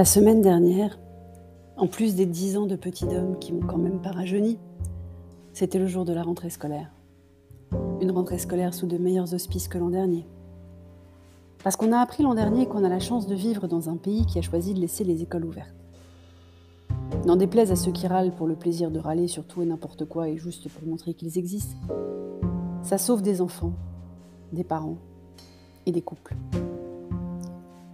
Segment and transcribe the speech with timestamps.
[0.00, 0.98] La semaine dernière,
[1.76, 4.56] en plus des dix ans de petit homme qui m'ont quand même pas rajeuni,
[5.52, 6.90] c'était le jour de la rentrée scolaire.
[8.00, 10.26] Une rentrée scolaire sous de meilleurs auspices que l'an dernier.
[11.62, 14.24] Parce qu'on a appris l'an dernier qu'on a la chance de vivre dans un pays
[14.24, 15.84] qui a choisi de laisser les écoles ouvertes.
[17.26, 20.06] N'en déplaise à ceux qui râlent pour le plaisir de râler sur tout et n'importe
[20.06, 21.76] quoi et juste pour montrer qu'ils existent,
[22.82, 23.74] ça sauve des enfants,
[24.50, 24.96] des parents
[25.84, 26.34] et des couples.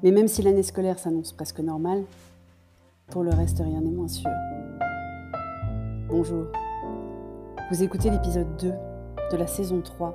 [0.02, 2.04] Mais même si l'année scolaire s'annonce presque normale,
[3.08, 4.30] pour le reste, rien n'est moins sûr.
[6.08, 6.46] Bonjour.
[7.70, 8.72] Vous écoutez l'épisode 2
[9.32, 10.14] de la saison 3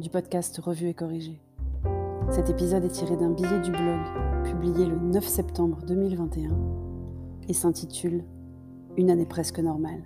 [0.00, 1.40] du podcast Revue et Corrigé.
[2.30, 4.00] Cet épisode est tiré d'un billet du blog
[4.44, 6.50] publié le 9 septembre 2021
[7.48, 8.24] et s'intitule
[8.96, 10.02] Une année presque normale.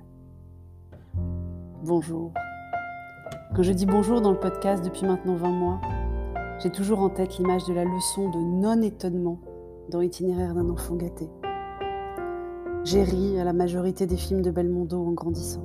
[1.82, 2.32] Bonjour.
[3.56, 5.80] Quand je dis bonjour dans le podcast depuis maintenant 20 mois,
[6.60, 9.38] j'ai toujours en tête l'image de la leçon de non-étonnement
[9.88, 11.30] dans l'itinéraire d'un enfant gâté.
[12.84, 15.64] J'ai ri à la majorité des films de Belmondo en grandissant.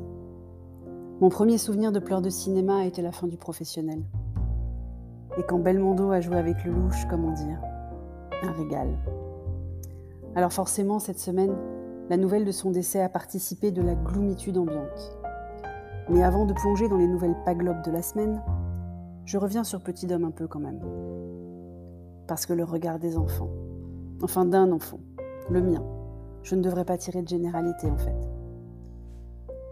[1.20, 4.03] Mon premier souvenir de pleurs de cinéma a été la fin du professionnel.
[5.38, 7.59] Et quand Belmondo a joué avec le louche, comment dire
[8.44, 8.88] Un régal.
[10.33, 11.55] Alors forcément, cette semaine,
[12.09, 15.17] la nouvelle de son décès a participé de la gloomitude ambiante.
[16.09, 18.42] Mais avant de plonger dans les nouvelles paglobes de la semaine,
[19.26, 20.80] je reviens sur Petit Homme un peu quand même.
[22.28, 23.50] Parce que le regard des enfants,
[24.22, 25.00] enfin d'un enfant,
[25.50, 25.84] le mien,
[26.44, 28.16] je ne devrais pas tirer de généralité en fait.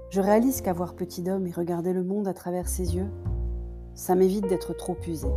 [0.09, 3.09] Je réalise qu'avoir Petit Homme et regarder le monde à travers ses yeux,
[3.93, 5.27] ça m'évite d'être trop usé,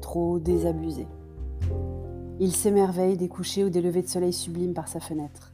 [0.00, 1.06] trop désabusé.
[2.38, 5.52] Il s'émerveille des couchers ou des levées de soleil sublimes par sa fenêtre.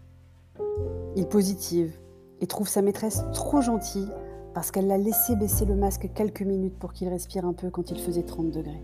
[1.17, 1.93] Il positive
[2.41, 4.09] et trouve sa maîtresse trop gentille
[4.57, 7.91] parce qu'elle l'a laissé baisser le masque quelques minutes pour qu'il respire un peu quand
[7.91, 8.83] il faisait 30 degrés.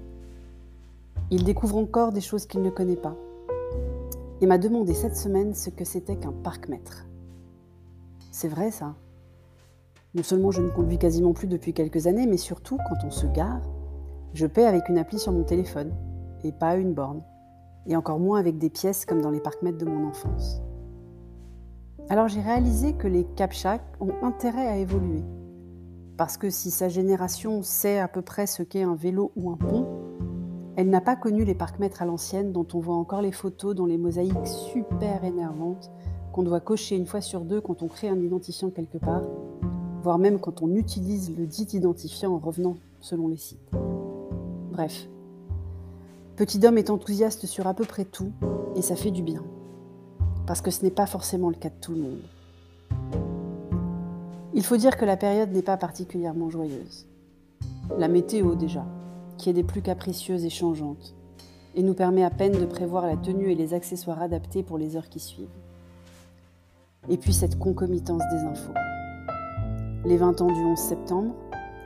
[1.30, 3.16] Il découvre encore des choses qu'il ne connaît pas
[4.42, 7.06] et m'a demandé cette semaine ce que c'était qu'un parc-mètre.
[8.30, 8.96] C'est vrai ça.
[10.14, 13.26] Non seulement je ne conduis quasiment plus depuis quelques années, mais surtout quand on se
[13.28, 13.62] gare,
[14.34, 15.94] je paie avec une appli sur mon téléphone
[16.44, 17.22] et pas une borne,
[17.86, 20.60] et encore moins avec des pièces comme dans les parcs-mètres de mon enfance.
[22.10, 25.22] Alors j'ai réalisé que les CAPTCHA ont intérêt à évoluer
[26.16, 29.56] parce que si sa génération sait à peu près ce qu'est un vélo ou un
[29.56, 29.86] pont,
[30.76, 33.86] elle n'a pas connu les parcs-mètres à l'ancienne dont on voit encore les photos dans
[33.86, 35.90] les mosaïques super énervantes
[36.32, 39.22] qu'on doit cocher une fois sur deux quand on crée un identifiant quelque part,
[40.02, 43.70] voire même quand on utilise le dit identifiant en revenant selon les sites.
[44.70, 45.08] Bref,
[46.36, 48.32] Petit homme est enthousiaste sur à peu près tout
[48.74, 49.44] et ça fait du bien,
[50.46, 52.22] parce que ce n'est pas forcément le cas de tout le monde.
[54.62, 57.08] Il faut dire que la période n'est pas particulièrement joyeuse.
[57.98, 58.86] La météo déjà,
[59.36, 61.16] qui est des plus capricieuses et changeantes,
[61.74, 64.94] et nous permet à peine de prévoir la tenue et les accessoires adaptés pour les
[64.96, 65.48] heures qui suivent.
[67.08, 68.72] Et puis cette concomitance des infos.
[70.04, 71.34] Les 20 ans du 11 septembre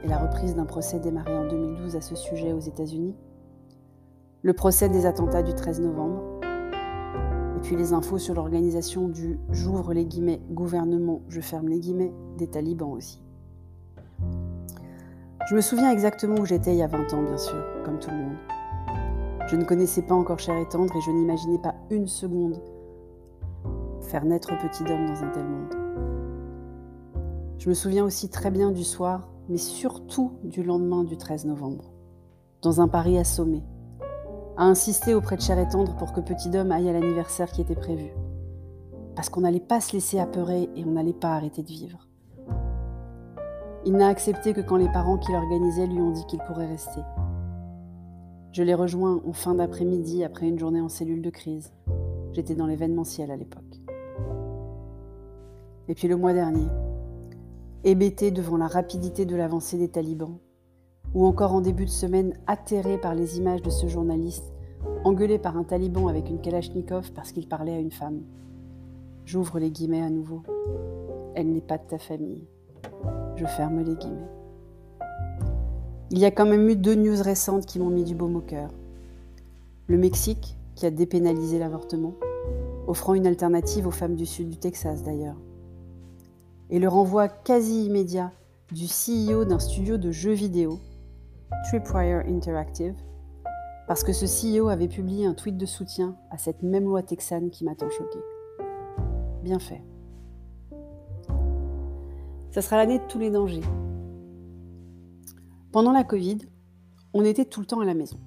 [0.05, 3.15] et la reprise d'un procès démarré en 2012 à ce sujet aux États-Unis,
[4.43, 6.21] le procès des attentats du 13 novembre,
[7.57, 12.13] et puis les infos sur l'organisation du j'ouvre les guillemets gouvernement, je ferme les guillemets
[12.37, 13.21] des talibans aussi.
[15.49, 18.11] Je me souviens exactement où j'étais il y a 20 ans, bien sûr, comme tout
[18.11, 18.37] le monde.
[19.49, 22.61] Je ne connaissais pas encore Cher et Tendre et je n'imaginais pas une seconde
[24.03, 25.75] faire naître petit homme dans un tel monde.
[27.59, 31.93] Je me souviens aussi très bien du soir, mais surtout du lendemain du 13 novembre,
[32.63, 33.63] dans un Paris assommé,
[34.57, 37.61] a insisté auprès de Cher et Tendre pour que Petit Homme aille à l'anniversaire qui
[37.61, 38.11] était prévu.
[39.15, 42.09] Parce qu'on n'allait pas se laisser apeurer et on n'allait pas arrêter de vivre.
[43.85, 47.01] Il n'a accepté que quand les parents qui l'organisaient lui ont dit qu'il pourrait rester.
[48.53, 51.73] Je l'ai rejoint en fin d'après-midi après une journée en cellule de crise.
[52.33, 53.81] J'étais dans l'événementiel à l'époque.
[55.89, 56.67] Et puis le mois dernier,
[57.85, 60.39] hébété devant la rapidité de l'avancée des talibans,
[61.15, 64.56] ou encore en début de semaine atterré par les images de ce journaliste
[65.05, 68.23] engueulé par un taliban avec une kalachnikov parce qu'il parlait à une femme.
[69.25, 70.43] J'ouvre les guillemets à nouveau.
[71.35, 72.47] Elle n'est pas de ta famille.
[73.37, 74.31] Je ferme les guillemets.
[76.11, 78.45] Il y a quand même eu deux news récentes qui m'ont mis du baume au.
[79.89, 82.15] Le Mexique, qui a dépénalisé l'avortement,
[82.87, 85.37] offrant une alternative aux femmes du sud du Texas d'ailleurs.
[86.71, 88.31] Et le renvoi quasi immédiat
[88.73, 90.79] du CEO d'un studio de jeux vidéo
[91.69, 92.95] Tripwire Interactive,
[93.87, 97.51] parce que ce CEO avait publié un tweet de soutien à cette même loi texane
[97.51, 98.19] qui m'a tant choqué.
[99.43, 99.83] Bien fait.
[102.51, 103.63] Ça sera l'année de tous les dangers.
[105.73, 106.39] Pendant la Covid,
[107.13, 108.19] on était tout le temps à la maison.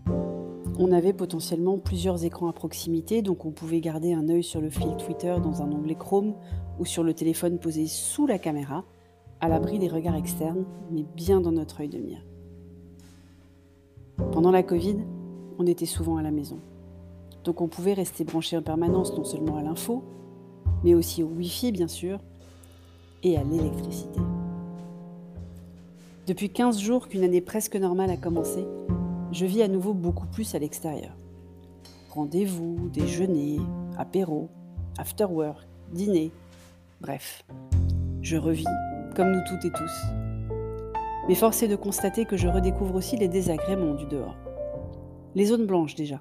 [0.78, 4.70] On avait potentiellement plusieurs écrans à proximité, donc on pouvait garder un œil sur le
[4.70, 6.36] fil Twitter dans un onglet Chrome
[6.80, 8.86] ou sur le téléphone posé sous la caméra,
[9.42, 12.24] à l'abri des regards externes, mais bien dans notre œil de mire.
[14.32, 14.98] Pendant la Covid,
[15.60, 16.58] on était souvent à la maison.
[17.44, 20.04] Donc on pouvait rester branché en permanence non seulement à l'info,
[20.84, 22.20] mais aussi au Wi-Fi bien sûr,
[23.24, 24.20] et à l'électricité.
[26.26, 28.66] Depuis 15 jours qu'une année presque normale a commencé,
[29.32, 31.12] je vis à nouveau beaucoup plus à l'extérieur.
[32.12, 33.60] Rendez-vous, déjeuner,
[33.98, 34.50] apéro,
[34.98, 36.32] after work, dîner,
[37.02, 37.46] bref,
[38.22, 38.66] je revis,
[39.16, 39.92] comme nous toutes et tous.
[41.28, 44.36] Mais force est de constater que je redécouvre aussi les désagréments du dehors.
[45.36, 46.18] Les zones blanches déjà.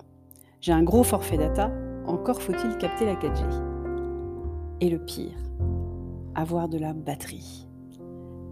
[0.61, 1.73] J'ai un gros forfait data,
[2.05, 3.43] encore faut-il capter la 4G.
[4.81, 5.39] Et le pire,
[6.35, 7.67] avoir de la batterie.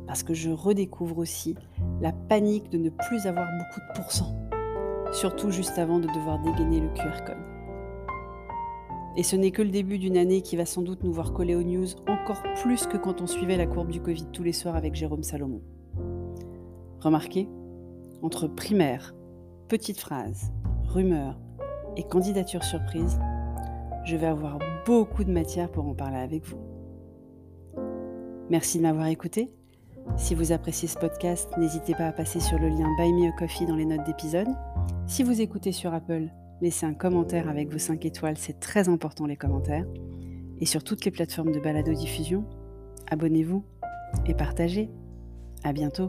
[0.07, 1.57] Parce que je redécouvre aussi
[2.01, 4.35] la panique de ne plus avoir beaucoup de pourcents.
[5.13, 7.37] Surtout juste avant de devoir dégainer le QR code.
[9.17, 11.55] Et ce n'est que le début d'une année qui va sans doute nous voir coller
[11.55, 14.77] aux news encore plus que quand on suivait la courbe du Covid tous les soirs
[14.77, 15.61] avec Jérôme Salomon.
[17.01, 17.49] Remarquez,
[18.23, 19.16] entre primaire,
[19.69, 20.53] petites phrases,
[20.89, 21.39] rumeurs
[21.97, 23.19] et candidature surprise,
[24.05, 26.59] je vais avoir beaucoup de matière pour en parler avec vous.
[28.51, 29.51] Merci de m'avoir écouté.
[30.17, 33.33] Si vous appréciez ce podcast, n'hésitez pas à passer sur le lien Buy Me a
[33.33, 34.49] Coffee dans les notes d'épisode.
[35.09, 36.29] Si vous écoutez sur Apple,
[36.61, 39.87] laissez un commentaire avec vos 5 étoiles, c'est très important les commentaires.
[40.61, 42.45] Et sur toutes les plateformes de balado-diffusion,
[43.11, 43.65] abonnez-vous
[44.27, 44.91] et partagez.
[45.65, 46.09] À bientôt.